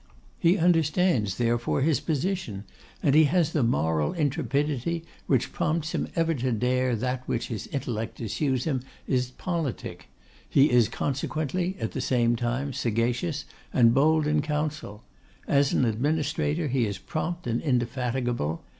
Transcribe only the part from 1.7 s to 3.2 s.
his position; and